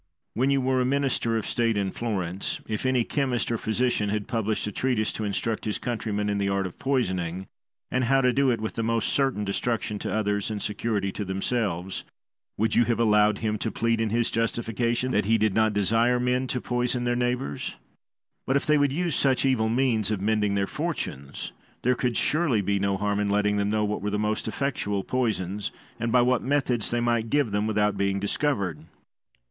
Guise. 0.01 0.39
When 0.39 0.49
you 0.49 0.61
were 0.61 0.81
a 0.81 0.83
minister 0.83 1.37
of 1.37 1.45
state 1.45 1.77
in 1.77 1.91
Florence, 1.91 2.59
if 2.67 2.87
any 2.87 3.03
chemist 3.03 3.51
or 3.51 3.59
physician 3.59 4.09
had 4.09 4.27
published 4.27 4.65
a 4.65 4.71
treatise, 4.71 5.11
to 5.11 5.23
instruct 5.23 5.65
his 5.65 5.77
countrymen 5.77 6.27
in 6.27 6.39
the 6.39 6.49
art 6.49 6.65
of 6.65 6.79
poisoning, 6.79 7.45
and 7.91 8.05
how 8.05 8.19
to 8.21 8.33
do 8.33 8.49
it 8.49 8.59
with 8.59 8.73
the 8.73 8.81
most 8.81 9.09
certain 9.09 9.45
destruction 9.45 9.99
to 9.99 10.11
others 10.11 10.49
and 10.49 10.59
security 10.63 11.11
to 11.11 11.23
themselves, 11.23 12.03
would 12.57 12.73
you 12.73 12.85
have 12.85 12.99
allowed 12.99 13.37
him 13.37 13.59
to 13.59 13.69
plead 13.69 14.01
in 14.01 14.09
his 14.09 14.31
justification 14.31 15.11
that 15.11 15.25
he 15.25 15.37
did 15.37 15.53
not 15.53 15.71
desire 15.71 16.19
men 16.19 16.47
to 16.47 16.59
poison 16.59 17.03
their 17.03 17.15
neighbours? 17.15 17.75
But, 18.47 18.55
if 18.55 18.65
they 18.65 18.79
would 18.79 18.91
use 18.91 19.15
such 19.15 19.45
evil 19.45 19.69
means 19.69 20.09
of 20.09 20.19
mending 20.19 20.55
their 20.55 20.65
fortunes, 20.65 21.51
there 21.83 21.93
could 21.93 22.17
surely 22.17 22.61
be 22.63 22.79
no 22.79 22.97
harm 22.97 23.19
in 23.19 23.27
letting 23.27 23.57
them 23.57 23.69
know 23.69 23.85
what 23.85 24.01
were 24.01 24.09
the 24.09 24.17
most 24.17 24.47
effectual 24.47 25.03
poisons, 25.03 25.69
and 25.99 26.11
by 26.11 26.23
what 26.23 26.41
methods 26.41 26.89
they 26.89 27.01
might 27.01 27.29
give 27.29 27.51
them 27.51 27.67
without 27.67 27.97
being 27.97 28.19
discovered. 28.19 28.85